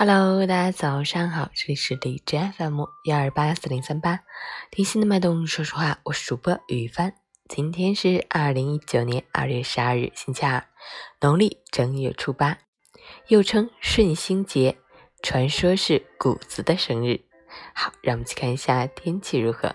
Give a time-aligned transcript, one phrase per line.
[0.00, 4.20] Hello，大家早上好，这里是荔枝 FM 幺二八四零三八，
[4.70, 7.14] 听心的脉动，说实话，我是主播雨帆。
[7.48, 10.64] 今天是二零一九年二月十二日，星期二，
[11.20, 12.58] 农历正月初八，
[13.26, 14.78] 又称顺星节，
[15.20, 17.22] 传说是谷子的生日。
[17.74, 19.74] 好，让我们去看一下天气如何。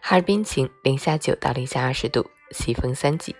[0.00, 3.34] 哈尔滨晴，零下九到零下二十度，西风三级。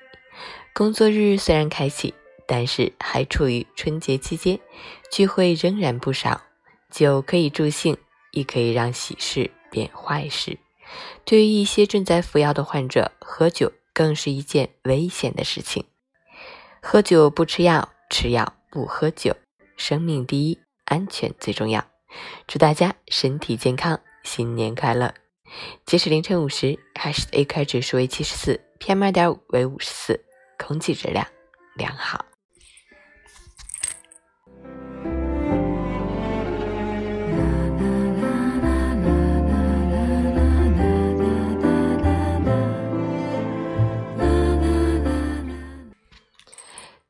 [0.75, 2.13] 工作日虽然开启。
[2.49, 4.59] 但是还处于春节期间，
[5.13, 6.41] 聚会仍然不少。
[6.91, 7.99] 酒可以助兴，
[8.33, 10.59] 亦可以让喜事变坏事。
[11.27, 15.85] 对于一些正在服药的患者，喝酒更是一件危险的事情。
[16.81, 19.37] 喝酒不吃药，吃药不喝酒，
[19.77, 21.85] 生命第一，安全最重要。
[22.47, 25.13] 祝大家身体健康，新年快乐！
[25.85, 30.25] 截止凌晨五时，海市的 AQI 指数为七十四，PM 二点五为五十四，
[30.59, 31.27] 空气质量
[31.75, 32.25] 良好。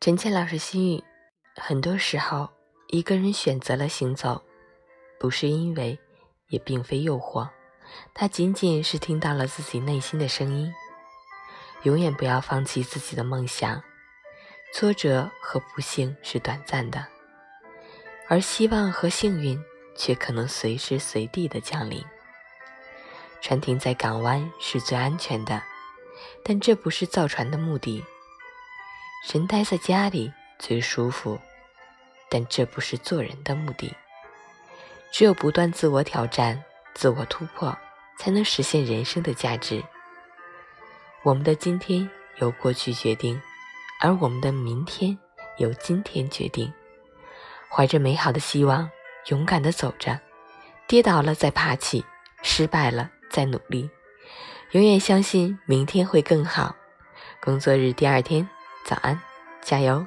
[0.08, 1.04] 陈倩老师心语：
[1.54, 2.48] 很多时候，
[2.86, 4.42] 一个人选择了行走，
[5.20, 5.98] 不是因为，
[6.48, 7.46] 也并非诱惑，
[8.14, 10.72] 他仅仅是听到了自己内心的声音。
[11.82, 13.82] 永远不要放弃自己的梦想。
[14.72, 17.06] 挫折和不幸是短暂的，
[18.28, 19.62] 而希望和幸运
[19.94, 22.02] 却可能随时随地的降临。
[23.42, 25.62] 船停在港湾是最安全的，
[26.42, 28.02] 但这不是造船的目的。
[29.26, 31.38] 人待在家里最舒服，
[32.30, 33.94] 但这不是做人的目的。
[35.10, 36.62] 只有不断自我挑战、
[36.94, 37.76] 自我突破，
[38.16, 39.82] 才能实现人生的价值。
[41.24, 43.40] 我们的今天由过去决定，
[44.00, 45.18] 而我们的明天
[45.58, 46.72] 由今天决定。
[47.68, 48.88] 怀着美好的希望，
[49.26, 50.18] 勇敢地走着，
[50.86, 52.04] 跌倒了再爬起，
[52.42, 53.90] 失败了再努力，
[54.70, 56.76] 永远相信明天会更好。
[57.40, 58.48] 工作日第二天。
[58.88, 59.20] 早安，
[59.60, 60.06] 加油！